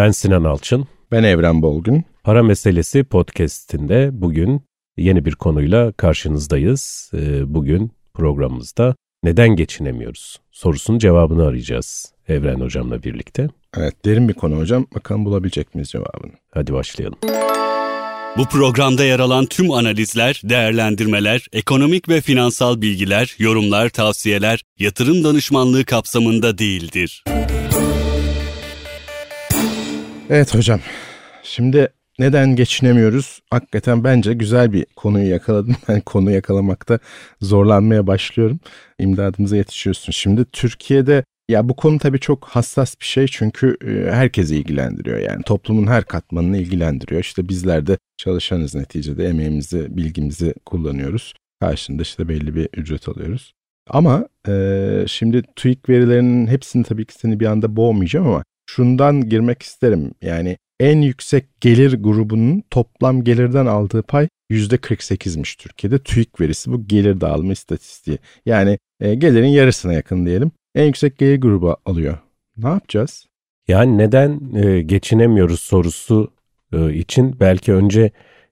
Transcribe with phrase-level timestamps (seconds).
[0.00, 0.86] Ben Sinan Alçın.
[1.12, 2.04] Ben Evren Bolgun.
[2.24, 4.62] Para Meselesi podcast'inde bugün
[4.96, 7.10] yeni bir konuyla karşınızdayız.
[7.14, 8.94] Ee, bugün programımızda
[9.24, 13.48] neden geçinemiyoruz sorusunun cevabını arayacağız Evren Hocam'la birlikte.
[13.76, 14.86] Evet derin bir konu hocam.
[14.94, 16.32] Bakalım bulabilecek miyiz cevabını?
[16.54, 17.18] Hadi başlayalım.
[18.36, 25.84] Bu programda yer alan tüm analizler, değerlendirmeler, ekonomik ve finansal bilgiler, yorumlar, tavsiyeler yatırım danışmanlığı
[25.84, 27.24] kapsamında değildir.
[30.30, 30.80] Evet hocam.
[31.42, 33.40] Şimdi neden geçinemiyoruz?
[33.50, 35.76] Hakikaten bence güzel bir konuyu yakaladım.
[35.88, 36.98] Ben konu yakalamakta
[37.40, 38.60] zorlanmaya başlıyorum.
[38.98, 40.12] İmdadımıza yetişiyorsun.
[40.12, 45.18] Şimdi Türkiye'de ya bu konu tabii çok hassas bir şey çünkü e, herkesi ilgilendiriyor.
[45.18, 47.20] Yani toplumun her katmanını ilgilendiriyor.
[47.20, 51.34] İşte bizler de çalışanız neticede emeğimizi, bilgimizi kullanıyoruz.
[51.60, 53.54] Karşında işte belli bir ücret alıyoruz.
[53.88, 58.42] Ama e, şimdi TÜİK verilerinin hepsini tabii ki seni bir anda boğmayacağım ama
[58.74, 60.12] şundan girmek isterim.
[60.22, 65.98] Yani en yüksek gelir grubunun toplam gelirden aldığı pay %48'miş Türkiye'de.
[65.98, 68.18] TÜİK verisi bu gelir dağılımı istatistiği.
[68.46, 70.50] Yani e, gelirin yarısına yakın diyelim.
[70.74, 72.18] En yüksek gelir grubu alıyor.
[72.56, 73.26] Ne yapacağız?
[73.68, 76.32] Yani neden e, geçinemiyoruz sorusu
[76.72, 78.10] e, için belki önce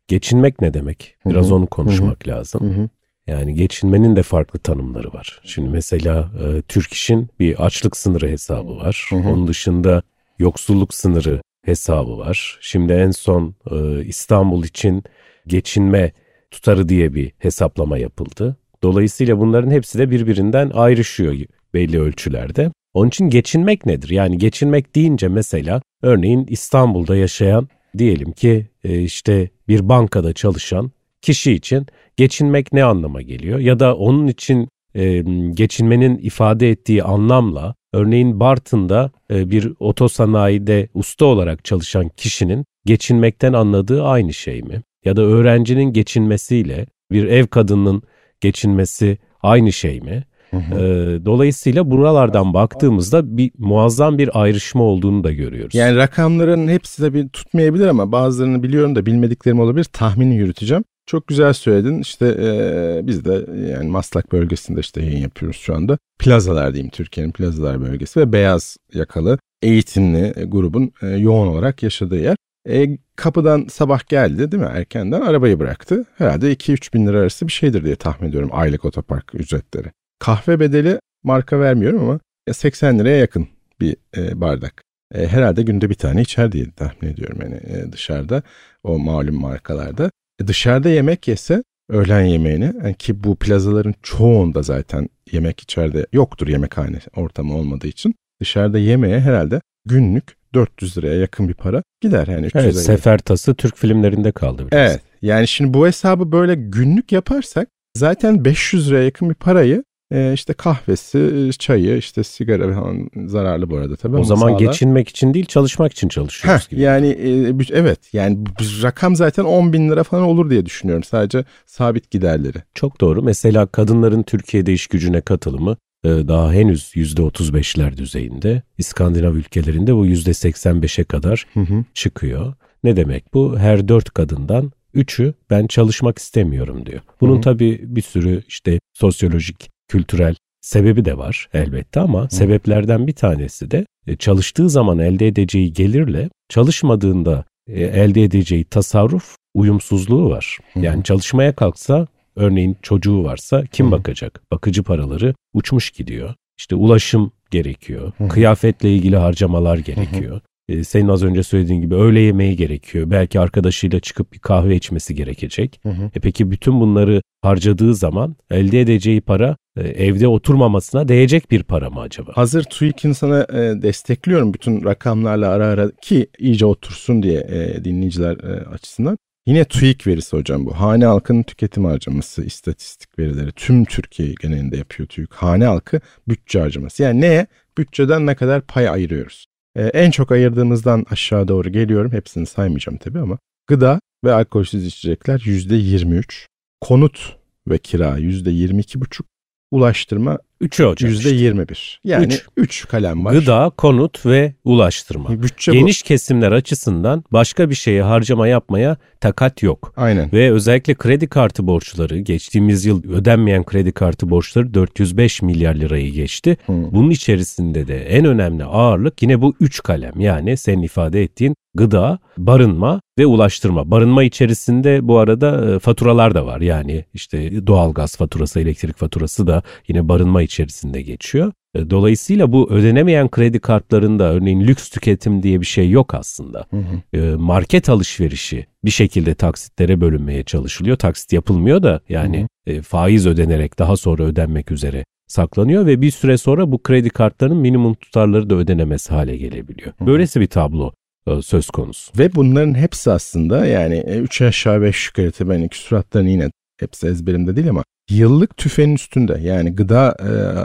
[0.09, 1.17] geçinmek ne demek?
[1.27, 1.55] Biraz Hı-hı.
[1.55, 2.37] onu konuşmak Hı-hı.
[2.37, 2.61] lazım.
[2.61, 2.89] Hı-hı.
[3.29, 5.41] Yani geçinmenin de farklı tanımları var.
[5.45, 9.07] Şimdi mesela e, Türk İş'in bir açlık sınırı hesabı var.
[9.11, 9.29] Hı hı.
[9.29, 10.03] Onun dışında
[10.39, 12.59] yoksulluk sınırı hesabı var.
[12.61, 15.05] Şimdi en son e, İstanbul için
[15.47, 16.12] geçinme
[16.51, 18.56] tutarı diye bir hesaplama yapıldı.
[18.83, 21.34] Dolayısıyla bunların hepsi de birbirinden ayrışıyor
[21.75, 22.73] belli ölçülerde.
[22.95, 24.11] Onun için geçinmek nedir?
[24.11, 27.69] Yani geçinmek deyince mesela örneğin İstanbul'da yaşayan
[27.99, 31.87] diyelim ki e, işte bir bankada çalışan kişi için
[32.19, 33.59] geçinmek ne anlama geliyor?
[33.59, 35.23] Ya da onun için e,
[35.55, 44.05] geçinmenin ifade ettiği anlamla örneğin Bartın'da e, bir otosanayide usta olarak çalışan kişinin geçinmekten anladığı
[44.05, 44.83] aynı şey mi?
[45.05, 48.03] Ya da öğrencinin geçinmesiyle bir ev kadının
[48.41, 50.25] geçinmesi aynı şey mi?
[50.51, 50.75] Hı hı.
[50.75, 55.75] E, dolayısıyla buralardan baktığımızda bir muazzam bir ayrışma olduğunu da görüyoruz.
[55.75, 59.84] Yani rakamların hepsi de bir tutmayabilir ama bazılarını biliyorum da bilmediklerim olabilir.
[59.84, 60.84] Tahmini yürüteceğim.
[61.09, 62.01] Çok güzel söyledin.
[62.01, 63.33] İşte e, biz de
[63.69, 65.99] yani Maslak bölgesinde işte yayın yapıyoruz şu anda.
[66.19, 72.37] Plazalar diyeyim Türkiye'nin plazalar bölgesi ve beyaz yakalı eğitimli grubun e, yoğun olarak yaşadığı yer.
[72.69, 76.05] E, kapıdan sabah geldi değil mi erkenden arabayı bıraktı.
[76.19, 79.89] Herhalde 2-3 bin lira arası bir şeydir diye tahmin ediyorum aylık otopark ücretleri.
[80.19, 82.21] Kahve bedeli marka vermiyorum ama
[82.53, 83.49] 80 liraya yakın
[83.81, 84.83] bir e, bardak.
[85.15, 88.43] E, herhalde günde bir tane içer diye tahmin ediyorum yani e, dışarıda
[88.83, 90.11] o malum markalarda.
[90.43, 96.49] E dışarıda yemek yese öğlen yemeğini yani ki bu plazaların çoğunda zaten yemek içeride yoktur
[96.49, 102.47] yemekhane ortamı olmadığı için dışarıda yemeğe herhalde günlük 400 liraya yakın bir para gider yani
[102.47, 104.91] 300 Evet sefer tası Türk filmlerinde kaldı biraz.
[104.91, 110.33] Evet yani şimdi bu hesabı böyle günlük yaparsak zaten 500 liraya yakın bir parayı e,
[110.33, 114.17] işte kahvesi, çayı, işte sigara falan zararlı bu arada tabii.
[114.17, 114.61] O zaman sağlar.
[114.61, 116.81] geçinmek için değil çalışmak için çalışıyoruz Heh, gibi.
[116.81, 118.39] Yani e, evet yani
[118.83, 122.59] rakam zaten 10 bin lira falan olur diye düşünüyorum sadece sabit giderleri.
[122.75, 123.23] Çok doğru.
[123.23, 128.63] Mesela kadınların Türkiye'de iş gücüne katılımı e, daha henüz %35'ler düzeyinde.
[128.79, 131.85] İskandinav ülkelerinde bu %85'e kadar hı hı.
[131.95, 132.55] çıkıyor.
[132.85, 133.59] Ne demek bu?
[133.59, 137.01] Her dört kadından üçü ben çalışmak istemiyorum diyor.
[137.21, 137.41] Bunun Hı-hı.
[137.41, 142.34] tabii bir sürü işte sosyolojik kültürel sebebi de var elbette ama Hı.
[142.34, 149.37] sebeplerden bir tanesi de e, çalıştığı zaman elde edeceği gelirle çalışmadığında e, elde edeceği tasarruf
[149.54, 150.59] uyumsuzluğu var.
[150.72, 150.81] Hı.
[150.81, 152.06] Yani çalışmaya kalksa
[152.37, 153.91] örneğin çocuğu varsa kim Hı.
[153.91, 154.43] bakacak?
[154.50, 156.34] Bakıcı paraları uçmuş gidiyor.
[156.59, 158.12] İşte ulaşım gerekiyor.
[158.19, 158.28] Hı.
[158.28, 160.37] Kıyafetle ilgili harcamalar gerekiyor.
[160.37, 163.11] Hı e, senin az önce söylediğin gibi öğle yemeği gerekiyor.
[163.11, 165.81] Belki arkadaşıyla çıkıp bir kahve içmesi gerekecek.
[165.83, 166.11] Hı hı.
[166.15, 171.91] E peki bütün bunları harcadığı zaman elde edeceği para e, evde oturmamasına değecek bir para
[171.91, 172.33] mı acaba?
[172.34, 178.37] Hazır TÜİK'in sana e, destekliyorum bütün rakamlarla ara ara ki iyice otursun diye e, dinleyiciler
[178.37, 179.19] e, açısından.
[179.47, 180.81] Yine TÜİK verisi hocam bu.
[180.81, 185.34] Hane halkının tüketim harcaması, istatistik verileri tüm Türkiye genelinde yapıyor TÜİK.
[185.34, 187.03] Hane halkı bütçe harcaması.
[187.03, 187.47] Yani neye?
[187.78, 189.47] Bütçeden ne kadar pay ayırıyoruz?
[189.76, 192.12] Ee, en çok ayırdığımızdan aşağı doğru geliyorum.
[192.12, 193.38] Hepsini saymayacağım tabii ama.
[193.66, 196.47] Gıda ve alkolsüz içecekler %23,
[196.80, 197.36] konut
[197.68, 199.24] ve kira %22,5,
[199.70, 202.01] ulaştırma Üçü hocam Yüzde yirmi bir.
[202.05, 202.47] Yani üç.
[202.57, 203.33] üç kalem var.
[203.33, 205.43] Gıda, konut ve ulaştırma.
[205.43, 206.09] Bütçe Geniş bu.
[206.09, 209.93] kesimler açısından başka bir şeye harcama yapmaya takat yok.
[209.97, 210.33] Aynen.
[210.33, 216.57] Ve özellikle kredi kartı borçları geçtiğimiz yıl ödenmeyen kredi kartı borçları 405 milyar lirayı geçti.
[216.66, 216.93] Hmm.
[216.93, 222.19] Bunun içerisinde de en önemli ağırlık yine bu üç kalem yani senin ifade ettiğin gıda,
[222.39, 223.91] barınma ve ulaştırma.
[223.91, 226.61] Barınma içerisinde bu arada e, faturalar da var.
[226.61, 231.53] Yani işte doğalgaz faturası, elektrik faturası da yine barınma içerisinde geçiyor.
[231.74, 236.66] E, dolayısıyla bu ödenemeyen kredi kartlarında örneğin lüks tüketim diye bir şey yok aslında.
[236.71, 237.18] Hı hı.
[237.18, 240.97] E, market alışverişi bir şekilde taksitlere bölünmeye çalışılıyor.
[240.97, 242.83] Taksit yapılmıyor da yani hı hı.
[242.83, 247.94] faiz ödenerek daha sonra ödenmek üzere saklanıyor ve bir süre sonra bu kredi kartlarının minimum
[247.94, 249.92] tutarları da ödenemez hale gelebiliyor.
[250.01, 250.92] Böylesi bir tablo
[251.27, 252.12] e, söz konusu.
[252.18, 257.07] Ve bunların hepsi aslında yani 3 e, aşağı 5 yukarı tabii hani küsuratlarını yine hepsi
[257.07, 260.16] ezberimde değil ama yıllık tüfenin üstünde yani gıda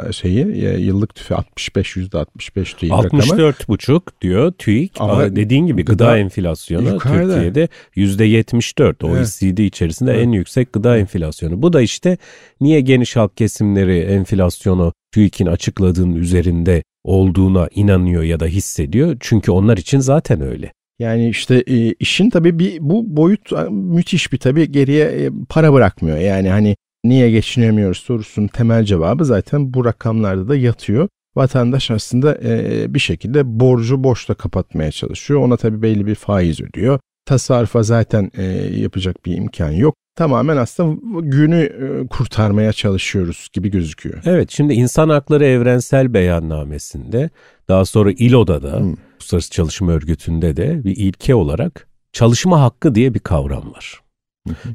[0.10, 5.68] e, şeyi e, yıllık tüfe 65 yüzde 65 TÜİK 64 buçuk diyor TÜİK ama dediğin
[5.68, 7.34] gibi gıda, gıda enflasyonu yukarıda.
[7.34, 9.60] Türkiye'de yüzde 74 OECD evet.
[9.60, 10.26] içerisinde evet.
[10.26, 11.62] en yüksek gıda enflasyonu.
[11.62, 12.18] Bu da işte
[12.62, 19.18] niye geniş halk kesimleri enflasyonu TÜİK'in açıkladığının üzerinde olduğuna inanıyor ya da hissediyor.
[19.20, 20.74] Çünkü onlar için zaten öyle.
[21.04, 26.18] Yani işte e, işin tabii bir bu boyut müthiş bir tabii geriye e, para bırakmıyor.
[26.18, 31.08] Yani hani niye geçinemiyoruz sorusunun temel cevabı zaten bu rakamlarda da yatıyor.
[31.36, 35.40] Vatandaş aslında e, bir şekilde borcu borçla kapatmaya çalışıyor.
[35.40, 37.00] Ona tabii belli bir faiz ödüyor.
[37.26, 38.44] Tasarrufa zaten e,
[38.76, 44.22] yapacak bir imkan yok tamamen aslında günü e, kurtarmaya çalışıyoruz gibi gözüküyor.
[44.26, 47.30] Evet şimdi İnsan Hakları Evrensel Beyannamesi'nde
[47.68, 48.96] daha sonra İLO'da da hmm.
[49.24, 54.02] Uluslararası Çalışma Örgütü'nde de bir ilke olarak çalışma hakkı diye bir kavram var.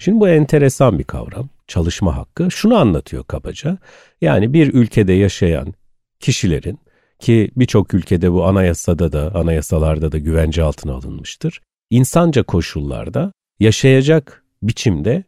[0.00, 1.48] Şimdi bu enteresan bir kavram.
[1.66, 3.78] Çalışma hakkı şunu anlatıyor kabaca.
[4.20, 5.74] Yani bir ülkede yaşayan
[6.20, 6.78] kişilerin
[7.18, 11.60] ki birçok ülkede bu anayasada da anayasalarda da güvence altına alınmıştır.
[11.90, 15.24] İnsanca koşullarda yaşayacak biçimde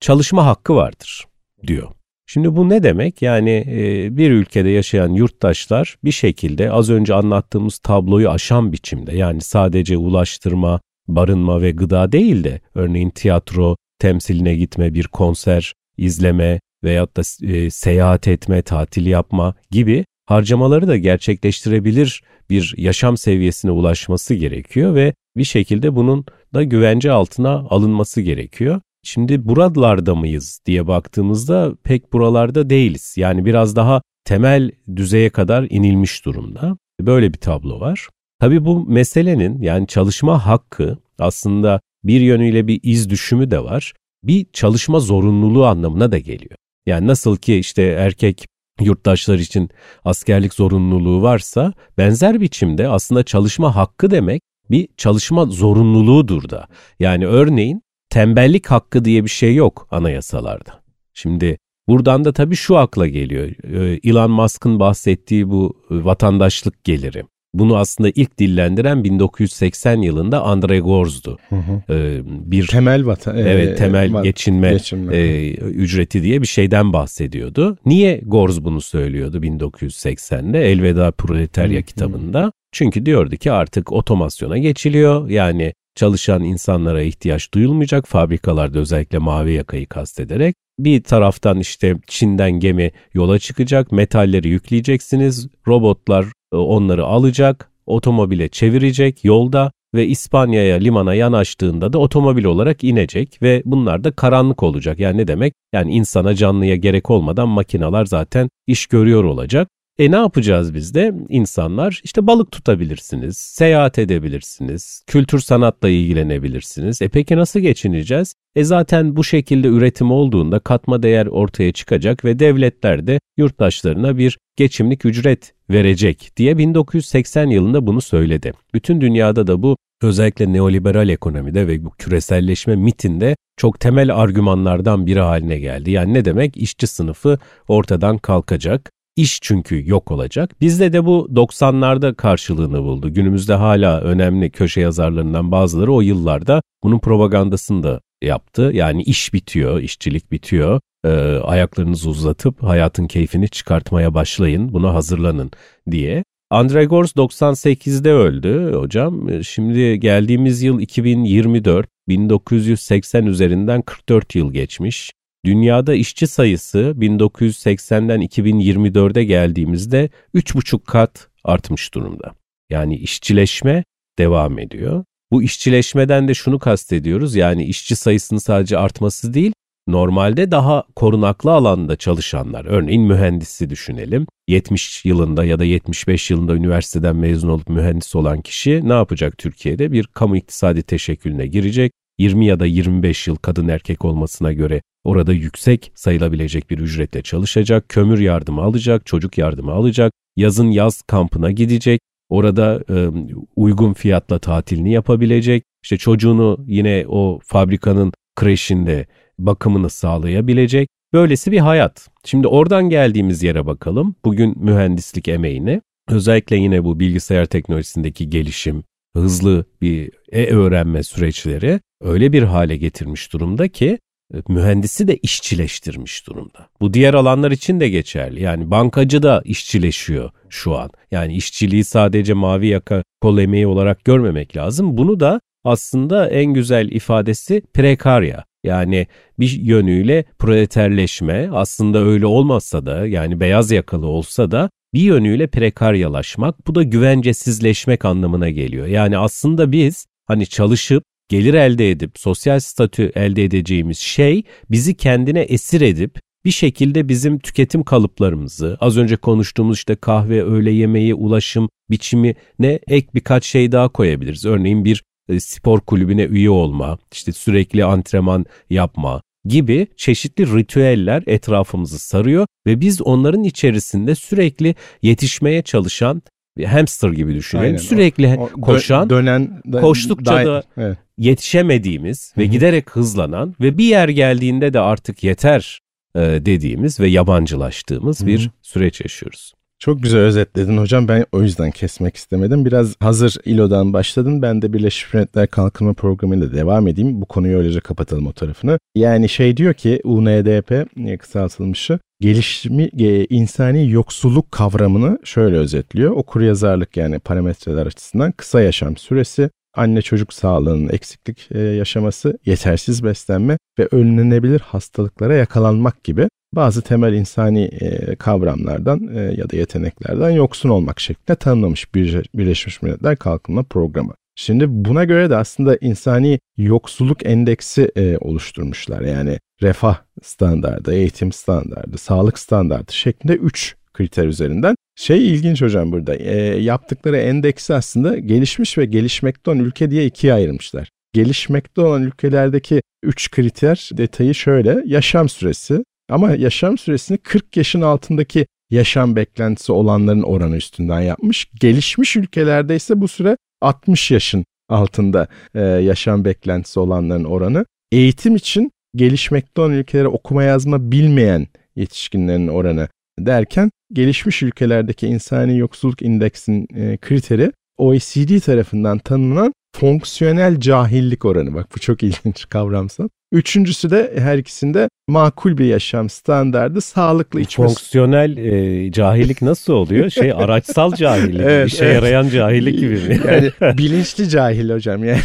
[0.00, 1.26] çalışma hakkı vardır
[1.66, 1.88] diyor.
[2.32, 3.22] Şimdi bu ne demek?
[3.22, 9.40] Yani e, bir ülkede yaşayan yurttaşlar bir şekilde az önce anlattığımız tabloyu aşan biçimde yani
[9.40, 17.16] sadece ulaştırma, barınma ve gıda değil de örneğin tiyatro, temsiline gitme, bir konser, izleme veyahut
[17.16, 24.94] da e, seyahat etme, tatil yapma gibi harcamaları da gerçekleştirebilir bir yaşam seviyesine ulaşması gerekiyor
[24.94, 26.24] ve bir şekilde bunun
[26.54, 28.80] da güvence altına alınması gerekiyor.
[29.04, 33.14] Şimdi buralarda mıyız diye baktığımızda pek buralarda değiliz.
[33.16, 36.76] Yani biraz daha temel düzeye kadar inilmiş durumda.
[37.00, 38.08] Böyle bir tablo var.
[38.40, 43.92] Tabii bu meselenin yani çalışma hakkı aslında bir yönüyle bir iz düşümü de var.
[44.24, 46.56] Bir çalışma zorunluluğu anlamına da geliyor.
[46.86, 48.46] Yani nasıl ki işte erkek
[48.80, 49.70] yurttaşlar için
[50.04, 56.66] askerlik zorunluluğu varsa benzer biçimde aslında çalışma hakkı demek bir çalışma zorunluluğudur da.
[57.00, 57.82] Yani örneğin
[58.12, 60.82] tembellik hakkı diye bir şey yok anayasalarda.
[61.14, 63.48] Şimdi buradan da tabii şu akla geliyor.
[63.48, 67.22] Ee, Elon Musk'ın bahsettiği bu e, vatandaşlık geliri.
[67.54, 71.38] Bunu aslında ilk dillendiren 1980 yılında Andre Gorz'du.
[71.48, 71.92] Hı hı.
[71.94, 75.16] Ee, bir temel vatan evet e, temel e, geçinme, geçinme.
[75.16, 77.78] E, ücreti diye bir şeyden bahsediyordu.
[77.86, 82.44] Niye Gorz bunu söylüyordu 1980'de Elveda Proletarya hı, kitabında?
[82.44, 82.52] Hı.
[82.72, 85.28] Çünkü diyordu ki artık otomasyona geçiliyor.
[85.28, 92.90] Yani çalışan insanlara ihtiyaç duyulmayacak fabrikalarda özellikle mavi yakayı kastederek bir taraftan işte Çin'den gemi
[93.14, 101.92] yola çıkacak, metalleri yükleyeceksiniz, robotlar e, onları alacak, otomobile çevirecek yolda ve İspanya'ya limana yanaştığında
[101.92, 104.98] da otomobil olarak inecek ve bunlar da karanlık olacak.
[104.98, 105.54] Yani ne demek?
[105.72, 109.68] Yani insana canlıya gerek olmadan makineler zaten iş görüyor olacak.
[109.98, 111.14] E ne yapacağız biz de?
[111.28, 117.02] İnsanlar işte balık tutabilirsiniz, seyahat edebilirsiniz, kültür sanatla ilgilenebilirsiniz.
[117.02, 118.34] E peki nasıl geçineceğiz?
[118.56, 124.38] E zaten bu şekilde üretim olduğunda katma değer ortaya çıkacak ve devletler de yurttaşlarına bir
[124.56, 128.52] geçimlik ücret verecek diye 1980 yılında bunu söyledi.
[128.74, 135.20] Bütün dünyada da bu özellikle neoliberal ekonomide ve bu küreselleşme mitinde çok temel argümanlardan biri
[135.20, 135.90] haline geldi.
[135.90, 136.56] Yani ne demek?
[136.56, 138.90] İşçi sınıfı ortadan kalkacak.
[139.16, 140.60] İş çünkü yok olacak.
[140.60, 143.14] Bizde de bu 90'larda karşılığını buldu.
[143.14, 148.70] Günümüzde hala önemli köşe yazarlarından bazıları o yıllarda bunun propagandasını da yaptı.
[148.74, 150.80] Yani iş bitiyor, işçilik bitiyor.
[151.04, 151.08] Ee,
[151.42, 155.50] ayaklarınızı uzatıp hayatın keyfini çıkartmaya başlayın, buna hazırlanın
[155.90, 156.24] diye.
[156.50, 159.44] Andre Gors 98'de öldü hocam.
[159.44, 165.12] Şimdi geldiğimiz yıl 2024, 1980 üzerinden 44 yıl geçmiş.
[165.44, 172.32] Dünyada işçi sayısı 1980'den 2024'e geldiğimizde 3,5 kat artmış durumda.
[172.70, 173.84] Yani işçileşme
[174.18, 175.04] devam ediyor.
[175.30, 179.52] Bu işçileşmeden de şunu kastediyoruz yani işçi sayısının sadece artması değil,
[179.88, 184.26] normalde daha korunaklı alanda çalışanlar, örneğin mühendisi düşünelim.
[184.48, 189.92] 70 yılında ya da 75 yılında üniversiteden mezun olup mühendis olan kişi ne yapacak Türkiye'de?
[189.92, 191.92] Bir kamu iktisadi teşekkülüne girecek.
[192.18, 197.88] 20 ya da 25 yıl kadın erkek olmasına göre orada yüksek sayılabilecek bir ücretle çalışacak,
[197.88, 203.08] kömür yardımı alacak, çocuk yardımı alacak, yazın yaz kampına gidecek, orada e,
[203.56, 209.06] uygun fiyatla tatilini yapabilecek, işte çocuğunu yine o fabrikanın kreşinde
[209.38, 210.88] bakımını sağlayabilecek.
[211.12, 212.08] Böylesi bir hayat.
[212.24, 214.14] Şimdi oradan geldiğimiz yere bakalım.
[214.24, 218.84] Bugün mühendislik emeğini özellikle yine bu bilgisayar teknolojisindeki gelişim,
[219.16, 223.98] hızlı bir e-öğrenme süreçleri öyle bir hale getirmiş durumda ki
[224.34, 226.68] e, mühendisi de işçileştirmiş durumda.
[226.80, 228.42] Bu diğer alanlar için de geçerli.
[228.42, 230.90] Yani bankacı da işçileşiyor şu an.
[231.10, 234.96] Yani işçiliği sadece mavi yaka kol emeği olarak görmemek lazım.
[234.96, 238.44] Bunu da aslında en güzel ifadesi prekarya.
[238.64, 239.06] Yani
[239.38, 246.66] bir yönüyle proleterleşme aslında öyle olmazsa da yani beyaz yakalı olsa da bir yönüyle prekaryalaşmak
[246.66, 248.86] bu da güvencesizleşmek anlamına geliyor.
[248.86, 255.40] Yani aslında biz hani çalışıp gelir elde edip sosyal statü elde edeceğimiz şey bizi kendine
[255.40, 261.68] esir edip bir şekilde bizim tüketim kalıplarımızı az önce konuştuğumuz işte kahve, öğle yemeği, ulaşım
[261.90, 264.44] biçimi ne ek birkaç şey daha koyabiliriz.
[264.44, 271.98] Örneğin bir e, spor kulübüne üye olma, işte sürekli antrenman yapma gibi çeşitli ritüeller etrafımızı
[271.98, 276.22] sarıyor ve biz onların içerisinde sürekli yetişmeye çalışan
[276.56, 277.66] bir hamster gibi düşünelim.
[277.66, 280.98] Aynen, sürekli o, o koşan, dönen, dön, koştukça da evet.
[281.18, 282.52] yetişemediğimiz ve Hı-hı.
[282.52, 285.80] giderek hızlanan ve bir yer geldiğinde de artık yeter
[286.14, 288.26] e, dediğimiz ve yabancılaştığımız Hı-hı.
[288.26, 289.52] bir süreç yaşıyoruz.
[289.82, 291.08] Çok güzel özetledin hocam.
[291.08, 292.64] Ben o yüzden kesmek istemedim.
[292.64, 294.42] Biraz hazır İLO'dan başladın.
[294.42, 297.20] Ben de Birleşmiş Milletler Kalkınma Programı ile devam edeyim.
[297.20, 298.78] Bu konuyu öylece kapatalım o tarafını.
[298.94, 300.88] Yani şey diyor ki UNDP
[301.20, 306.10] kısaltılmışı gelişimi e, insani yoksulluk kavramını şöyle özetliyor.
[306.10, 313.04] Okur yazarlık yani parametreler açısından kısa yaşam süresi, anne çocuk sağlığının eksiklik e, yaşaması, yetersiz
[313.04, 320.30] beslenme ve önlenebilir hastalıklara yakalanmak gibi bazı temel insani e, kavramlardan e, ya da yeteneklerden
[320.30, 324.14] yoksun olmak şeklinde tanımlamış Birleşmiş Milletler Kalkınma Programı.
[324.34, 329.00] Şimdi buna göre de aslında insani yoksulluk endeksi e, oluşturmuşlar.
[329.00, 334.74] Yani refah standardı, eğitim standardı, sağlık standardı şeklinde 3 kriter üzerinden.
[334.96, 340.32] Şey ilginç hocam burada e, yaptıkları endeksi aslında gelişmiş ve gelişmekte olan ülke diye ikiye
[340.32, 340.90] ayırmışlar.
[341.12, 348.46] Gelişmekte olan ülkelerdeki 3 kriter detayı şöyle yaşam süresi, ama yaşam süresini 40 yaşın altındaki
[348.70, 351.48] yaşam beklentisi olanların oranı üstünden yapmış.
[351.60, 357.64] Gelişmiş ülkelerde ise bu süre 60 yaşın altında e, yaşam beklentisi olanların oranı.
[357.92, 362.88] Eğitim için gelişmekte olan ülkelere okuma yazma bilmeyen yetişkinlerin oranı
[363.18, 371.54] derken gelişmiş ülkelerdeki insani yoksulluk indeksinin e, kriteri OECD tarafından tanınan fonksiyonel cahillik oranı.
[371.54, 373.08] Bak bu çok ilginç kavramsal.
[373.32, 377.66] Üçüncüsü de her ikisinde makul bir yaşam standardı, sağlıklı içme.
[377.66, 380.10] Fonksiyonel e, cahillik nasıl oluyor?
[380.10, 381.94] Şey araçsal cahillik, evet, işe evet.
[381.94, 383.20] yarayan cahillik gibi mi?
[383.26, 385.20] yani bilinçli cahil hocam yani.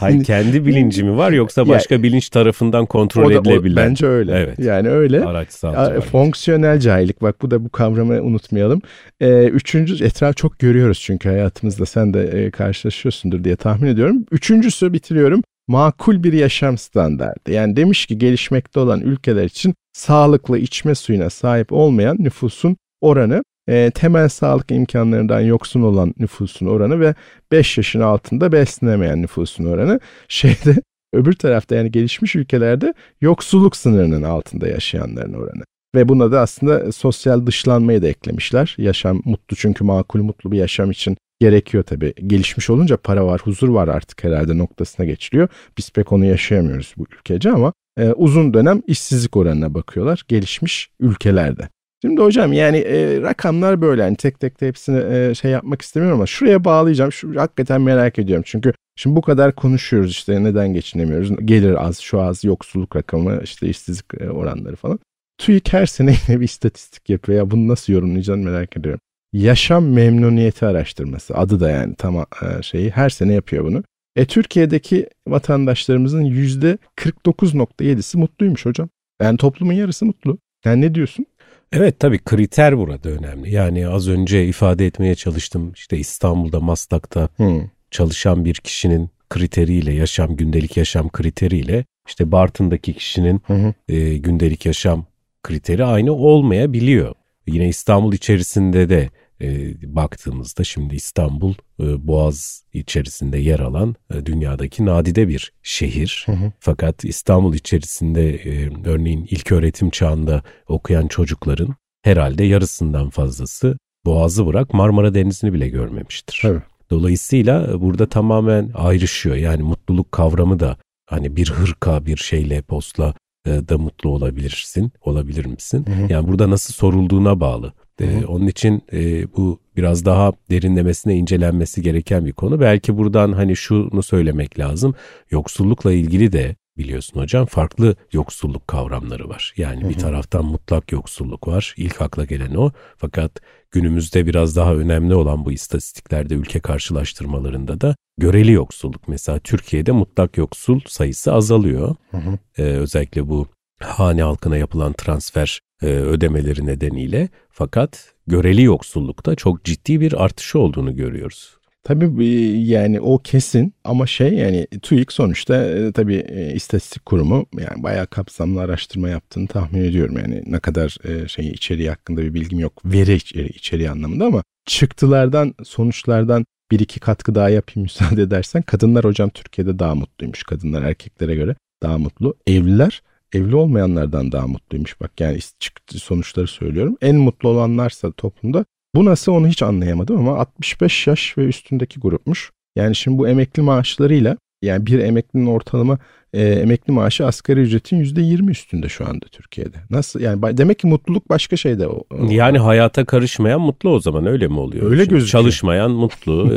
[0.00, 3.82] Hayır kendi bilinci mi var yoksa başka yani, bilinç tarafından kontrol o da, edilebilen?
[3.82, 4.32] O, bence öyle.
[4.32, 4.58] Evet.
[4.58, 5.24] Yani öyle.
[5.24, 6.04] Araçsal cahillik.
[6.04, 8.82] Fonksiyonel cahillik bak bu da bu kavramı unutmayalım.
[9.20, 14.24] Ee, üçüncü etraf çok görüyoruz çünkü hayatımızda sen de e, karşılaşıyorsundur diye tahmin ediyorum.
[14.30, 17.50] Üçüncüsü bitiriyorum makul bir yaşam standardı.
[17.50, 23.90] Yani demiş ki gelişmekte olan ülkeler için sağlıklı içme suyuna sahip olmayan nüfusun oranı, e,
[23.90, 27.14] temel sağlık imkanlarından yoksun olan nüfusun oranı ve
[27.52, 30.00] 5 yaşın altında beslenemeyen nüfusun oranı.
[30.28, 30.76] Şeyde
[31.12, 35.62] öbür tarafta yani gelişmiş ülkelerde yoksulluk sınırının altında yaşayanların oranı.
[35.94, 38.74] Ve buna da aslında sosyal dışlanmayı da eklemişler.
[38.78, 42.14] Yaşam mutlu çünkü makul mutlu bir yaşam için gerekiyor tabii.
[42.26, 45.48] Gelişmiş olunca para var, huzur var artık herhalde noktasına geçiliyor.
[45.78, 51.68] Biz pek onu yaşayamıyoruz bu ülkece ama e, uzun dönem işsizlik oranına bakıyorlar gelişmiş ülkelerde.
[52.02, 56.18] Şimdi hocam yani e, rakamlar böyle yani tek tek de hepsini e, şey yapmak istemiyorum
[56.18, 57.12] ama şuraya bağlayacağım.
[57.12, 58.44] Şu hakikaten merak ediyorum.
[58.46, 61.36] Çünkü şimdi bu kadar konuşuyoruz işte neden geçinemiyoruz?
[61.44, 64.98] Gelir az, şu az, yoksulluk rakamı, işte işsizlik e, oranları falan.
[65.38, 67.38] TÜİK her sene yine bir istatistik yapıyor.
[67.38, 69.00] Ya bunu nasıl yorumlayacağını merak ediyorum.
[69.32, 73.82] Yaşam memnuniyeti araştırması adı da yani tam e, şeyi her sene yapıyor bunu.
[74.16, 78.88] E Türkiye'deki vatandaşlarımızın yüzde 49.7'si mutluymuş hocam.
[79.22, 80.38] Yani toplumun yarısı mutlu.
[80.64, 81.26] Yani ne diyorsun?
[81.72, 83.54] Evet tabii kriter burada önemli.
[83.54, 85.72] Yani az önce ifade etmeye çalıştım.
[85.72, 87.70] İşte İstanbul'da Maslak'ta hmm.
[87.90, 95.06] çalışan bir kişinin kriteriyle yaşam gündelik yaşam kriteriyle işte Bartın'daki kişinin hı E, gündelik yaşam
[95.42, 97.14] kriteri aynı olmayabiliyor.
[97.46, 99.10] Yine İstanbul içerisinde de
[99.40, 106.22] e, baktığımızda şimdi İstanbul e, Boğaz içerisinde yer alan e, dünyadaki nadide bir şehir.
[106.26, 106.52] Hı hı.
[106.60, 114.74] Fakat İstanbul içerisinde e, örneğin ilk öğretim çağında okuyan çocukların herhalde yarısından fazlası Boğaz'ı bırak
[114.74, 116.42] Marmara Denizi'ni bile görmemiştir.
[116.44, 116.62] Evet.
[116.90, 119.36] Dolayısıyla burada tamamen ayrışıyor.
[119.36, 123.14] Yani mutluluk kavramı da hani bir hırka bir şeyle postla
[123.46, 125.86] e, da mutlu olabilirsin, olabilir misin?
[125.86, 126.12] Hı hı.
[126.12, 127.72] Yani burada nasıl sorulduğuna bağlı.
[128.00, 132.60] Ee, onun için e, bu biraz daha derinlemesine incelenmesi gereken bir konu.
[132.60, 134.94] Belki buradan hani şunu söylemek lazım.
[135.30, 139.54] Yoksullukla ilgili de biliyorsun hocam farklı yoksulluk kavramları var.
[139.56, 141.74] Yani bir taraftan mutlak yoksulluk var.
[141.76, 142.70] İlk akla gelen o.
[142.96, 143.32] Fakat
[143.70, 149.08] günümüzde biraz daha önemli olan bu istatistiklerde ülke karşılaştırmalarında da göreli yoksulluk.
[149.08, 151.96] Mesela Türkiye'de mutlak yoksul sayısı azalıyor.
[152.10, 152.38] Hı hı.
[152.58, 153.46] Ee, özellikle bu
[153.80, 160.96] hane halkına yapılan transfer e, ödemeleri nedeniyle fakat göreli yoksullukta çok ciddi bir artışı olduğunu
[160.96, 161.60] görüyoruz.
[161.82, 162.24] Tabii
[162.66, 168.06] yani o kesin ama şey yani TÜİK sonuçta e, tabii e, istatistik kurumu yani bayağı
[168.06, 170.16] kapsamlı araştırma yaptığını tahmin ediyorum.
[170.16, 174.42] Yani ne kadar e, şey içeriği hakkında bir bilgim yok veri içeriği, içeriği anlamında ama
[174.66, 178.62] çıktılardan sonuçlardan bir iki katkı daha yapayım müsaade edersen.
[178.62, 180.42] Kadınlar hocam Türkiye'de daha mutluymuş.
[180.42, 182.36] Kadınlar erkeklere göre daha mutlu.
[182.46, 185.00] Evliler evli olmayanlardan daha mutluymuş.
[185.00, 186.96] Bak yani çıktı sonuçları söylüyorum.
[187.02, 192.50] En mutlu olanlarsa toplumda bu nasıl onu hiç anlayamadım ama 65 yaş ve üstündeki grupmuş.
[192.76, 195.98] Yani şimdi bu emekli maaşlarıyla yani bir emeklinin ortalama
[196.32, 199.76] e, emekli maaşı asgari ücretin %20 üstünde şu anda Türkiye'de.
[199.90, 201.86] Nasıl yani demek ki mutluluk başka şeyde.
[201.86, 202.30] O, o.
[202.30, 204.90] Yani hayata karışmayan mutlu o zaman öyle mi oluyor?
[204.90, 205.26] Öyle gözüküyor.
[205.26, 206.52] Çalışmayan mutlu,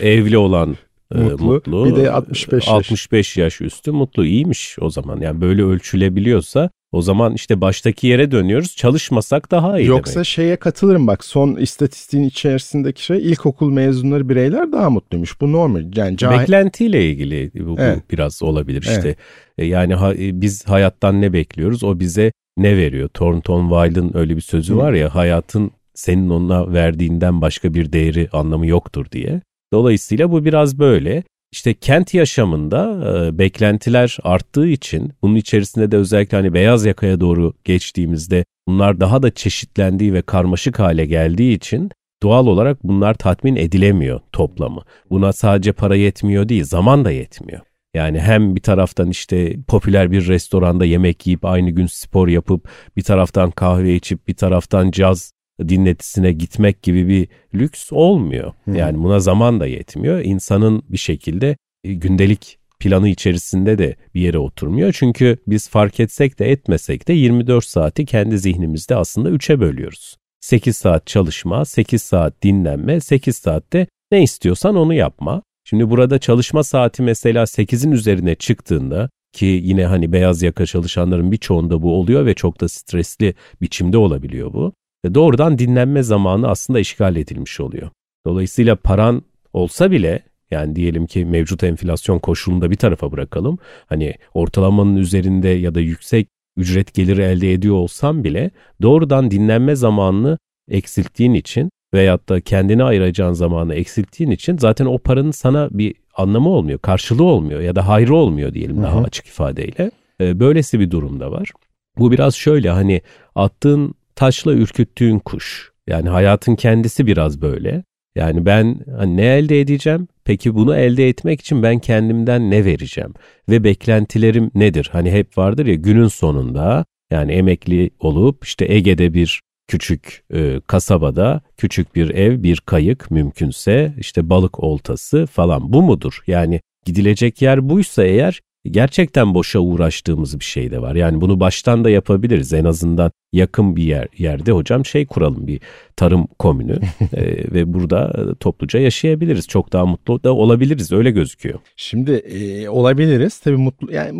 [0.00, 0.76] e, evli olan
[1.14, 1.46] mutlu.
[1.46, 1.86] mutlu.
[1.86, 2.68] Bir de 65 yaş.
[2.68, 5.20] 65 yaş üstü mutlu iyiymiş o zaman.
[5.20, 8.76] Yani böyle ölçülebiliyorsa o zaman işte baştaki yere dönüyoruz.
[8.76, 10.26] Çalışmasak daha iyi Yoksa demek.
[10.26, 15.40] şeye katılırım bak son istatistiğin içerisindeki şey ilkokul mezunları bireyler daha mutluymuş.
[15.40, 15.84] Bu normal.
[15.96, 16.40] Yani cahil...
[16.40, 17.96] Beklentiyle ilgili bu, evet.
[17.96, 19.00] bu biraz olabilir işte.
[19.04, 19.18] Evet.
[19.58, 21.84] E, yani ha, e, biz hayattan ne bekliyoruz?
[21.84, 23.08] O bize ne veriyor?
[23.08, 24.76] Thornton Wilde'ın öyle bir sözü Hı.
[24.76, 29.40] var ya hayatın senin ona verdiğinden başka bir değeri anlamı yoktur diye.
[29.72, 31.22] Dolayısıyla bu biraz böyle.
[31.52, 37.54] İşte kent yaşamında e, beklentiler arttığı için bunun içerisinde de özellikle hani beyaz yakaya doğru
[37.64, 41.90] geçtiğimizde bunlar daha da çeşitlendiği ve karmaşık hale geldiği için
[42.22, 44.82] doğal olarak bunlar tatmin edilemiyor toplamı.
[45.10, 47.60] Buna sadece para yetmiyor değil, zaman da yetmiyor.
[47.94, 53.02] Yani hem bir taraftan işte popüler bir restoranda yemek yiyip aynı gün spor yapıp bir
[53.02, 55.32] taraftan kahve içip bir taraftan caz
[55.68, 58.52] dinletisine gitmek gibi bir lüks olmuyor.
[58.64, 58.74] Hmm.
[58.74, 60.20] Yani buna zaman da yetmiyor.
[60.20, 64.92] İnsanın bir şekilde e, gündelik planı içerisinde de bir yere oturmuyor.
[64.92, 70.16] Çünkü biz fark etsek de etmesek de 24 saati kendi zihnimizde aslında 3'e bölüyoruz.
[70.40, 75.42] 8 saat çalışma, 8 saat dinlenme, 8 saatte ne istiyorsan onu yapma.
[75.64, 81.82] Şimdi burada çalışma saati mesela 8'in üzerine çıktığında ki yine hani beyaz yaka çalışanların birçoğunda
[81.82, 84.72] bu oluyor ve çok da stresli biçimde olabiliyor bu
[85.14, 87.90] doğrudan dinlenme zamanı aslında işgal edilmiş oluyor.
[88.26, 93.58] Dolayısıyla paran olsa bile yani diyelim ki mevcut enflasyon koşulunda bir tarafa bırakalım.
[93.86, 98.50] Hani ortalamanın üzerinde ya da yüksek ücret geliri elde ediyor olsam bile
[98.82, 100.38] doğrudan dinlenme zamanını
[100.70, 106.48] eksilttiğin için veyahut da kendine ayıracağın zamanı eksilttiğin için zaten o paranın sana bir anlamı
[106.48, 108.84] olmuyor, karşılığı olmuyor ya da hayrı olmuyor diyelim Hı-hı.
[108.84, 109.90] daha açık ifadeyle.
[110.20, 111.50] Ee, böylesi bir durumda var.
[111.98, 113.00] Bu biraz şöyle hani
[113.34, 115.72] attığın taşla ürküttüğün kuş.
[115.86, 117.84] Yani hayatın kendisi biraz böyle.
[118.16, 120.08] Yani ben hani ne elde edeceğim?
[120.24, 123.14] Peki bunu elde etmek için ben kendimden ne vereceğim?
[123.48, 124.88] Ve beklentilerim nedir?
[124.92, 131.40] Hani hep vardır ya günün sonunda yani emekli olup işte Ege'de bir küçük e, kasabada
[131.56, 136.22] küçük bir ev, bir kayık mümkünse işte balık oltası falan bu mudur?
[136.26, 140.94] Yani gidilecek yer buysa eğer gerçekten boşa uğraştığımız bir şey de var.
[140.94, 142.52] Yani bunu baştan da yapabiliriz.
[142.52, 145.60] En azından yakın bir yer yerde hocam şey kuralım bir
[145.96, 146.78] tarım komünü
[147.12, 149.48] e, ve burada topluca yaşayabiliriz.
[149.48, 151.58] Çok daha mutlu da olabiliriz öyle gözüküyor.
[151.76, 153.38] Şimdi e, olabiliriz.
[153.38, 154.10] Tabii mutlu yani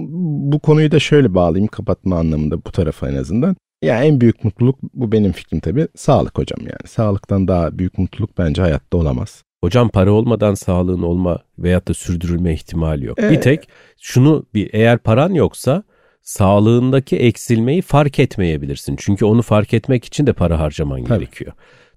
[0.53, 3.57] bu konuyu da şöyle bağlayayım kapatma anlamında bu tarafa en azından.
[3.83, 6.89] Ya en büyük mutluluk bu benim fikrim tabii sağlık hocam yani.
[6.89, 9.43] Sağlıktan daha büyük mutluluk bence hayatta olamaz.
[9.65, 13.19] Hocam para olmadan sağlığın olma veyahut da sürdürülme ihtimali yok.
[13.23, 13.69] Ee, bir tek
[14.01, 15.83] şunu bir eğer paran yoksa
[16.23, 18.97] sağlığındaki eksilmeyi fark etmeyebilirsin.
[18.99, 21.19] Çünkü onu fark etmek için de para harcaman Tabii.
[21.19, 21.53] gerekiyor.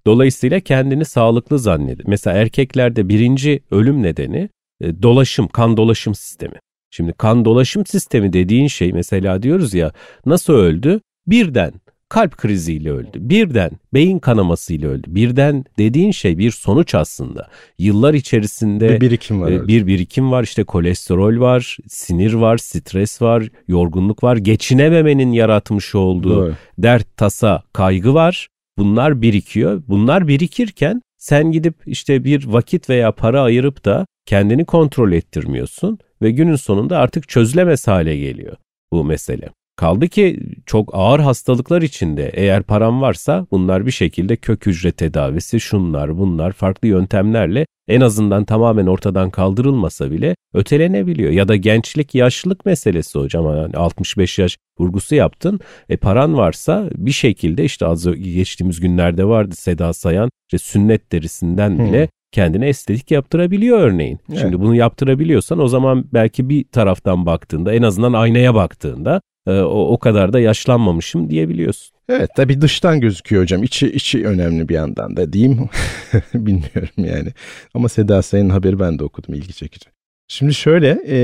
[0.06, 2.06] Dolayısıyla kendini sağlıklı zannedin.
[2.08, 4.50] Mesela erkeklerde birinci ölüm nedeni
[4.82, 6.56] e, dolaşım, kan dolaşım sistemi.
[6.92, 9.92] Şimdi kan dolaşım sistemi dediğin şey mesela diyoruz ya
[10.26, 11.02] nasıl öldü?
[11.28, 11.74] Birden
[12.10, 13.10] kalp kriziyle öldü.
[13.16, 15.08] Birden beyin kanamasıyla öldü.
[15.08, 17.50] Birden dediğin şey bir sonuç aslında.
[17.78, 19.52] Yıllar içerisinde bir birikim var.
[19.52, 20.44] E, bir birikim var.
[20.44, 24.38] İşte kolesterol var, sinir var, stres var, yorgunluk var.
[24.38, 26.54] Geçinememenin yaratmış olduğu Doğru.
[26.78, 28.48] dert, tasa, kaygı var.
[28.78, 29.84] Bunlar birikiyor.
[29.88, 36.32] Bunlar birikirken sen gidip işte bir vakit veya para ayırıp da kendini kontrol ettirmiyorsun ve
[36.32, 38.58] günün sonunda artık çözülemez hale geliyor
[38.92, 39.50] bu mesele.
[39.80, 45.60] Kaldı ki çok ağır hastalıklar içinde eğer param varsa bunlar bir şekilde kök hücre tedavisi
[45.60, 51.32] şunlar bunlar farklı yöntemlerle en azından tamamen ortadan kaldırılmasa bile ötelenebiliyor.
[51.32, 55.60] Ya da gençlik yaşlılık meselesi hocam yani 65 yaş vurgusu yaptın.
[55.90, 61.80] E paran varsa bir şekilde işte az geçtiğimiz günlerde vardı Seda Sayan işte sünnet derisinden
[61.80, 64.20] bile hmm kendine estetik yaptırabiliyor örneğin.
[64.30, 64.40] Evet.
[64.42, 69.98] Şimdi bunu yaptırabiliyorsan o zaman belki bir taraftan baktığında en azından aynaya baktığında e, o,
[69.98, 71.96] kadar da yaşlanmamışım diyebiliyorsun.
[72.10, 73.64] Evet tabi dıştan gözüküyor hocam.
[73.64, 75.70] İçi, içi önemli bir yandan da diyeyim.
[76.34, 77.30] Bilmiyorum yani.
[77.74, 79.86] Ama Seda Sayın haberi ben de okudum ilgi çekici.
[80.28, 81.18] Şimdi şöyle e,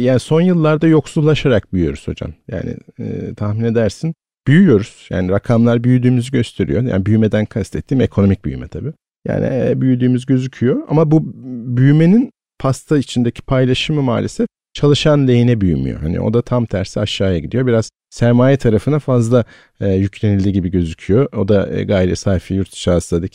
[0.00, 2.32] yani son yıllarda yoksullaşarak büyüyoruz hocam.
[2.50, 4.14] Yani e, tahmin edersin
[4.46, 5.06] büyüyoruz.
[5.10, 6.82] Yani rakamlar büyüdüğümüzü gösteriyor.
[6.82, 8.92] Yani büyümeden kastettiğim ekonomik büyüme tabii.
[9.26, 10.82] Yani e, büyüdüğümüz gözüküyor.
[10.88, 11.32] Ama bu
[11.76, 16.00] büyümenin pasta içindeki paylaşımı maalesef çalışan lehine büyümüyor.
[16.00, 17.66] Hani o da tam tersi aşağıya gidiyor.
[17.66, 19.44] Biraz sermaye tarafına fazla
[19.80, 21.32] e, yüklenildi gibi gözüküyor.
[21.32, 22.92] O da e, gayri sayfi yurt dışı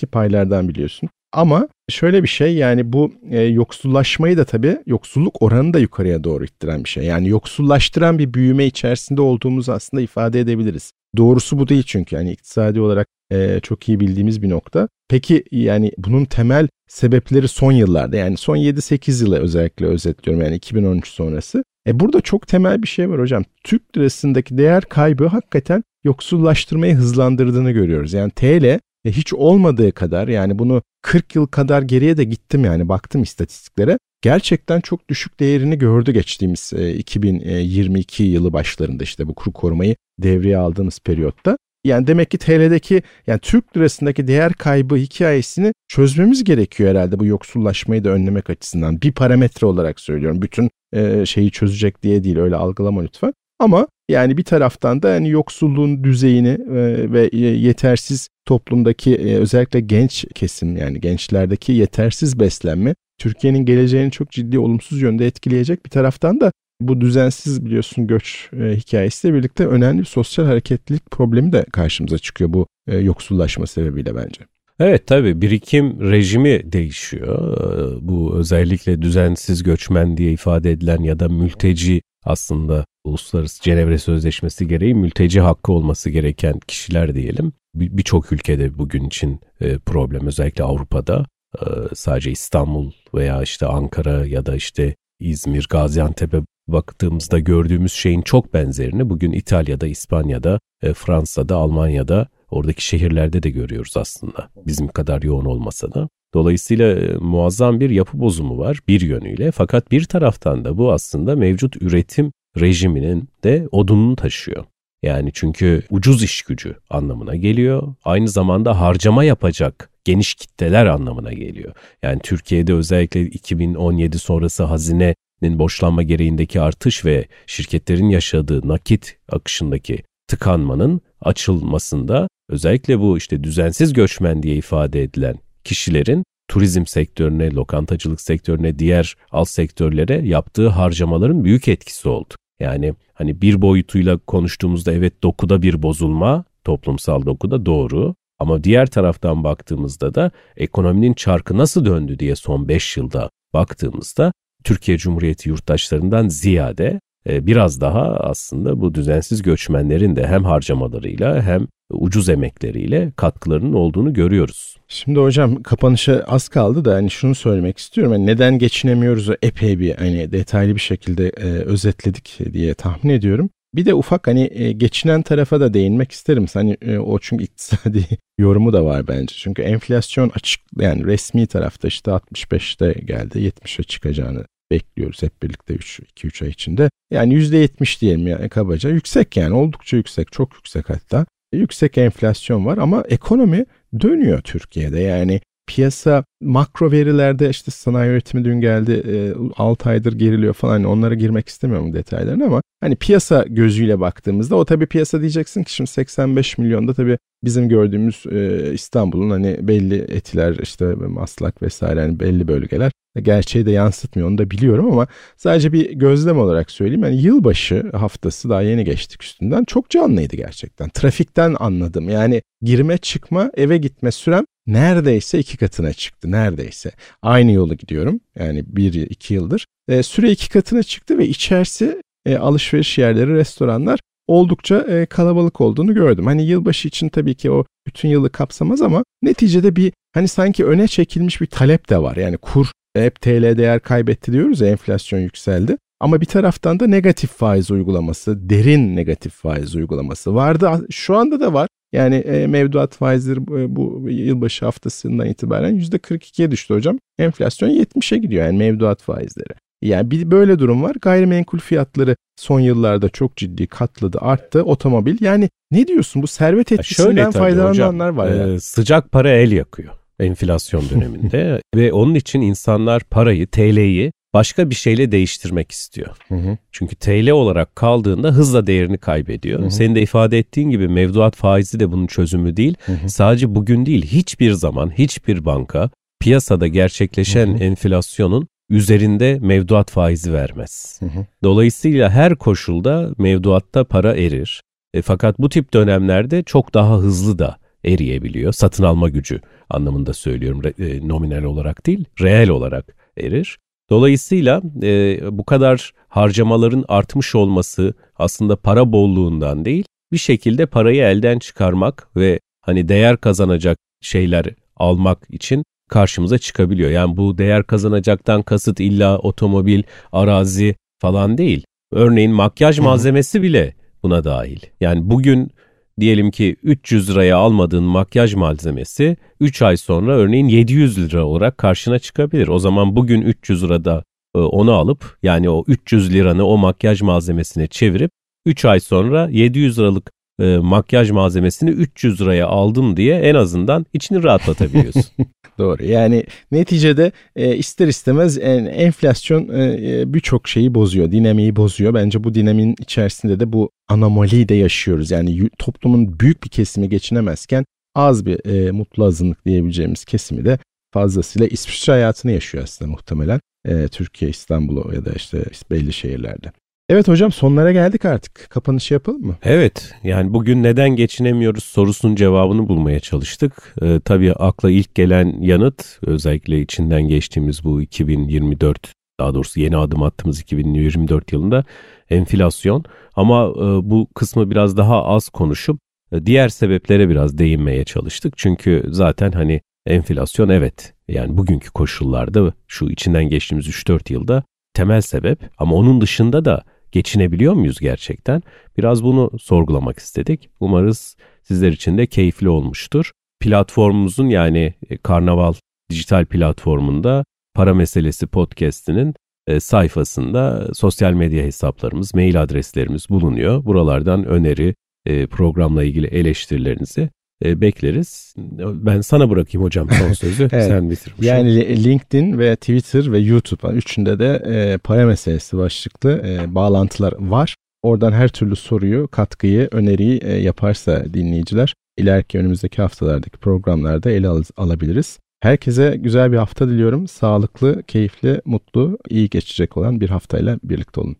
[0.07, 1.09] paylardan biliyorsun.
[1.33, 6.45] Ama şöyle bir şey yani bu e, yoksullaşmayı da tabii yoksulluk oranını da yukarıya doğru
[6.45, 7.03] ittiren bir şey.
[7.03, 10.91] Yani yoksullaştıran bir büyüme içerisinde olduğumuzu aslında ifade edebiliriz.
[11.17, 14.87] Doğrusu bu değil çünkü yani iktisadi olarak e, çok iyi bildiğimiz bir nokta.
[15.09, 21.07] Peki yani bunun temel sebepleri son yıllarda yani son 7-8 yılı özellikle özetliyorum yani 2013
[21.07, 21.63] sonrası.
[21.87, 23.43] E burada çok temel bir şey var hocam.
[23.63, 28.13] Türk lirasındaki değer kaybı hakikaten yoksullaştırmayı hızlandırdığını görüyoruz.
[28.13, 32.89] Yani TL e, hiç olmadığı kadar yani bunu 40 yıl kadar geriye de gittim yani
[32.89, 33.97] baktım istatistiklere.
[34.21, 40.99] Gerçekten çok düşük değerini gördü geçtiğimiz 2022 yılı başlarında işte bu kuru korumayı devreye aldığımız
[40.99, 41.57] periyotta.
[41.83, 48.03] Yani demek ki TL'deki yani Türk lirasındaki değer kaybı hikayesini çözmemiz gerekiyor herhalde bu yoksullaşmayı
[48.03, 49.01] da önlemek açısından.
[49.01, 50.41] Bir parametre olarak söylüyorum.
[50.41, 53.33] Bütün e, şeyi çözecek diye değil öyle algılama lütfen.
[53.63, 60.25] Ama yani bir taraftan da yani yoksulluğun düzeyini e, ve yetersiz toplumdaki e, özellikle genç
[60.35, 65.85] kesim yani gençlerdeki yetersiz beslenme Türkiye'nin geleceğini çok ciddi olumsuz yönde etkileyecek.
[65.85, 71.51] Bir taraftan da bu düzensiz biliyorsun göç e, hikayesiyle birlikte önemli bir sosyal hareketlilik problemi
[71.51, 74.41] de karşımıza çıkıyor bu e, yoksullaşma sebebiyle bence.
[74.79, 77.57] Evet tabii birikim rejimi değişiyor.
[77.57, 84.67] E, bu özellikle düzensiz göçmen diye ifade edilen ya da mülteci aslında Uluslararası Cenevre Sözleşmesi
[84.67, 87.53] gereği mülteci hakkı olması gereken kişiler diyelim.
[87.75, 91.25] Birçok ülkede bugün için e, problem özellikle Avrupa'da
[91.59, 98.53] e, sadece İstanbul veya işte Ankara ya da işte İzmir, Gaziantep'e baktığımızda gördüğümüz şeyin çok
[98.53, 104.49] benzerini bugün İtalya'da, İspanya'da, e, Fransa'da, Almanya'da oradaki şehirlerde de görüyoruz aslında.
[104.55, 106.09] Bizim kadar yoğun olmasa da.
[106.33, 111.35] Dolayısıyla e, muazzam bir yapı bozumu var bir yönüyle fakat bir taraftan da bu aslında
[111.35, 114.65] mevcut üretim rejiminin de odununu taşıyor.
[115.03, 117.95] Yani çünkü ucuz iş gücü anlamına geliyor.
[118.05, 121.73] Aynı zamanda harcama yapacak geniş kitleler anlamına geliyor.
[122.03, 131.01] Yani Türkiye'de özellikle 2017 sonrası hazinenin borçlanma gereğindeki artış ve şirketlerin yaşadığı nakit akışındaki tıkanmanın
[131.21, 139.15] açılmasında özellikle bu işte düzensiz göçmen diye ifade edilen kişilerin turizm sektörüne, lokantacılık sektörüne, diğer
[139.31, 142.33] alt sektörlere yaptığı harcamaların büyük etkisi oldu.
[142.59, 148.15] Yani hani bir boyutuyla konuştuğumuzda evet dokuda bir bozulma, toplumsal dokuda doğru.
[148.39, 154.97] Ama diğer taraftan baktığımızda da ekonominin çarkı nasıl döndü diye son 5 yılda baktığımızda Türkiye
[154.97, 163.11] Cumhuriyeti yurttaşlarından ziyade biraz daha aslında bu düzensiz göçmenlerin de hem harcamalarıyla hem ucuz emekleriyle
[163.15, 164.77] katkılarının olduğunu görüyoruz.
[164.87, 168.13] Şimdi hocam kapanışa az kaldı da hani şunu söylemek istiyorum.
[168.13, 173.49] Yani neden geçinemiyoruz epey bir hani detaylı bir şekilde e, özetledik diye tahmin ediyorum.
[173.75, 176.45] Bir de ufak hani e, geçinen tarafa da değinmek isterim.
[176.53, 178.05] Hani e, o çünkü iktisadi
[178.37, 179.35] yorumu da var bence.
[179.37, 186.43] Çünkü enflasyon açık yani resmi tarafta işte 65'te geldi 70'e çıkacağını bekliyoruz hep birlikte 2-3
[186.43, 186.89] ay içinde.
[187.11, 191.25] Yani %70 diyelim yani kabaca yüksek yani oldukça yüksek çok yüksek hatta.
[191.53, 193.65] Yüksek enflasyon var ama ekonomi
[193.99, 200.53] dönüyor Türkiye'de yani piyasa makro verilerde işte sanayi üretimi dün geldi e, 6 aydır geriliyor
[200.53, 205.63] falan hani onlara girmek istemiyorum detaylarına ama hani piyasa gözüyle baktığımızda o tabii piyasa diyeceksin
[205.63, 212.01] ki şimdi 85 milyonda tabii bizim gördüğümüz e, İstanbul'un hani belli etiler işte maslak vesaire
[212.01, 217.03] hani belli bölgeler gerçeği de yansıtmıyor onu da biliyorum ama sadece bir gözlem olarak söyleyeyim.
[217.03, 220.89] Yani yılbaşı haftası daha yeni geçtik üstünden çok canlıydı gerçekten.
[220.89, 226.91] Trafikten anladım yani girme çıkma eve gitme sürem neredeyse iki katına çıktı neredeyse.
[227.21, 229.65] Aynı yolu gidiyorum yani bir iki yıldır.
[229.87, 235.93] E, süre iki katına çıktı ve içerisi e, alışveriş yerleri restoranlar oldukça e, kalabalık olduğunu
[235.93, 236.25] gördüm.
[236.25, 240.87] Hani yılbaşı için tabii ki o bütün yılı kapsamaz ama neticede bir hani sanki öne
[240.87, 242.15] çekilmiş bir talep de var.
[242.15, 245.77] Yani kur hep TL değer kaybetti diyoruz ya enflasyon yükseldi.
[245.99, 250.87] Ama bir taraftan da negatif faiz uygulaması, derin negatif faiz uygulaması vardı.
[250.89, 251.67] Şu anda da var.
[251.93, 256.99] Yani e, mevduat faizleri e, bu yılbaşı haftasından itibaren %42'ye düştü hocam.
[257.19, 259.53] Enflasyon 70'e gidiyor yani mevduat faizleri.
[259.81, 260.95] Yani bir böyle durum var.
[261.01, 264.63] Gayrimenkul fiyatları son yıllarda çok ciddi katladı, arttı.
[264.63, 268.31] Otomobil yani ne diyorsun bu servet etkisinden faydalananlar var.
[268.31, 268.59] E, yani.
[268.59, 275.11] sıcak para el yakıyor enflasyon döneminde ve onun için insanlar parayı, TL'yi başka bir şeyle
[275.11, 276.17] değiştirmek istiyor.
[276.27, 276.57] Hı hı.
[276.71, 279.61] Çünkü TL olarak kaldığında hızla değerini kaybediyor.
[279.61, 279.71] Hı hı.
[279.71, 282.75] Senin de ifade ettiğin gibi mevduat faizi de bunun çözümü değil.
[282.85, 283.09] Hı hı.
[283.09, 287.63] Sadece bugün değil hiçbir zaman hiçbir banka piyasada gerçekleşen hı hı.
[287.63, 290.99] enflasyonun üzerinde mevduat faizi vermez.
[290.99, 291.25] Hı hı.
[291.43, 294.61] Dolayısıyla her koşulda mevduatta para erir.
[294.93, 298.53] E, fakat bu tip dönemlerde çok daha hızlı da eriyebiliyor.
[298.53, 303.57] Satın alma gücü anlamında söylüyorum e, nominal olarak değil, reel olarak erir.
[303.89, 311.39] Dolayısıyla e, bu kadar harcamaların artmış olması aslında para bolluğundan değil, bir şekilde parayı elden
[311.39, 316.89] çıkarmak ve hani değer kazanacak şeyler almak için karşımıza çıkabiliyor.
[316.91, 321.65] Yani bu değer kazanacaktan kasıt illa otomobil, arazi falan değil.
[321.91, 324.59] Örneğin makyaj malzemesi bile buna dahil.
[324.81, 325.51] Yani bugün
[325.99, 331.99] diyelim ki 300 liraya almadığın makyaj malzemesi 3 ay sonra örneğin 700 lira olarak karşına
[331.99, 332.47] çıkabilir.
[332.47, 334.03] O zaman bugün 300 lirada
[334.35, 338.11] e, onu alıp yani o 300 liranı o makyaj malzemesine çevirip
[338.45, 344.23] 3 ay sonra 700 liralık e, makyaj malzemesini 300 liraya aldım diye en azından içini
[344.23, 345.05] rahatlatabiliyorsun.
[345.57, 345.85] Doğru.
[345.85, 351.93] Yani neticede e, ister istemez en, enflasyon e, e birçok şeyi bozuyor, dinamiği bozuyor.
[351.93, 355.11] Bence bu dinamiğin içerisinde de bu anomaliyi de yaşıyoruz.
[355.11, 357.65] Yani toplumun büyük bir kesimi geçinemezken
[357.95, 360.59] az bir e, mutlu azınlık diyebileceğimiz kesimi de
[360.93, 363.39] fazlasıyla İsviçre hayatını yaşıyor aslında muhtemelen.
[363.65, 366.51] E, Türkiye, İstanbul ya da işte belli şehirlerde.
[366.89, 368.49] Evet hocam sonlara geldik artık.
[368.49, 369.35] Kapanışı yapalım mı?
[369.43, 373.75] Evet yani bugün neden geçinemiyoruz sorusunun cevabını bulmaya çalıştık.
[373.81, 380.03] Ee, tabii akla ilk gelen yanıt özellikle içinden geçtiğimiz bu 2024 daha doğrusu yeni adım
[380.03, 381.63] attığımız 2024 yılında
[382.09, 382.83] enflasyon.
[383.15, 385.79] Ama e, bu kısmı biraz daha az konuşup
[386.11, 388.33] e, diğer sebeplere biraz değinmeye çalıştık.
[388.37, 394.43] Çünkü zaten hani enflasyon evet yani bugünkü koşullarda şu içinden geçtiğimiz 3-4 yılda
[394.73, 398.43] temel sebep ama onun dışında da geçinebiliyor muyuz gerçekten?
[398.77, 400.49] Biraz bunu sorgulamak istedik.
[400.59, 403.11] Umarız sizler için de keyifli olmuştur.
[403.39, 405.53] Platformumuzun yani e, Karnaval
[405.89, 409.13] dijital platformunda para meselesi podcast'inin
[409.47, 413.65] e, sayfasında sosyal medya hesaplarımız, mail adreslerimiz bulunuyor.
[413.65, 414.75] Buralardan öneri,
[415.05, 417.09] e, programla ilgili eleştirilerinizi
[417.43, 418.35] e, bekleriz.
[418.59, 420.43] Ben sana bırakayım hocam son sözü.
[420.51, 420.67] evet.
[420.67, 421.13] Sen bitir.
[421.21, 427.55] Yani LinkedIn ve Twitter ve YouTube üçünde de e, para meselesi başlıklı e, bağlantılar var.
[427.83, 434.43] Oradan her türlü soruyu, katkıyı, öneriyi e, yaparsa dinleyiciler ileriki önümüzdeki haftalardaki programlarda ele al-
[434.57, 435.19] alabiliriz.
[435.41, 437.07] Herkese güzel bir hafta diliyorum.
[437.07, 441.15] Sağlıklı, keyifli, mutlu, iyi geçecek olan bir haftayla birlikte olun.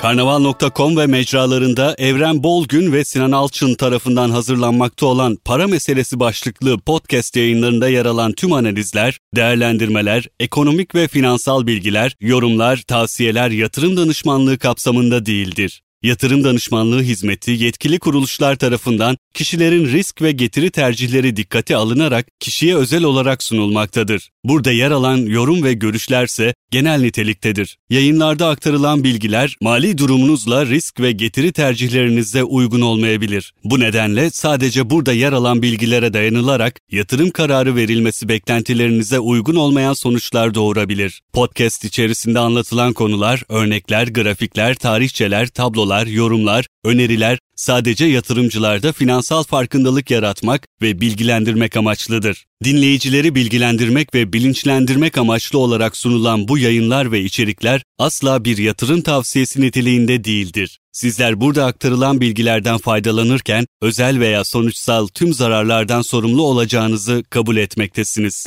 [0.00, 7.36] Karnaval.com ve mecralarında Evren Bolgün ve Sinan Alçın tarafından hazırlanmakta olan para meselesi başlıklı podcast
[7.36, 15.26] yayınlarında yer alan tüm analizler, değerlendirmeler, ekonomik ve finansal bilgiler, yorumlar, tavsiyeler yatırım danışmanlığı kapsamında
[15.26, 15.82] değildir.
[16.02, 23.04] Yatırım danışmanlığı hizmeti yetkili kuruluşlar tarafından kişilerin risk ve getiri tercihleri dikkate alınarak kişiye özel
[23.04, 24.30] olarak sunulmaktadır.
[24.48, 27.78] Burada yer alan yorum ve görüşlerse genel niteliktedir.
[27.90, 33.54] Yayınlarda aktarılan bilgiler mali durumunuzla risk ve getiri tercihlerinize uygun olmayabilir.
[33.64, 40.54] Bu nedenle sadece burada yer alan bilgilere dayanılarak yatırım kararı verilmesi beklentilerinize uygun olmayan sonuçlar
[40.54, 41.22] doğurabilir.
[41.32, 50.66] Podcast içerisinde anlatılan konular, örnekler, grafikler, tarihçeler, tablolar, yorumlar, öneriler sadece yatırımcılarda finansal farkındalık yaratmak
[50.82, 52.46] ve bilgilendirmek amaçlıdır.
[52.64, 59.60] Dinleyicileri bilgilendirmek ve bilinçlendirmek amaçlı olarak sunulan bu yayınlar ve içerikler asla bir yatırım tavsiyesi
[59.60, 60.78] niteliğinde değildir.
[60.92, 68.46] Sizler burada aktarılan bilgilerden faydalanırken özel veya sonuçsal tüm zararlardan sorumlu olacağınızı kabul etmektesiniz.